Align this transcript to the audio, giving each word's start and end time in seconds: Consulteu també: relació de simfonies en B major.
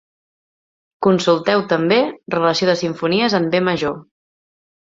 Consulteu 1.07 1.61
també: 1.75 2.01
relació 2.37 2.71
de 2.71 2.77
simfonies 2.83 3.39
en 3.41 3.49
B 3.53 3.63
major. 3.71 3.97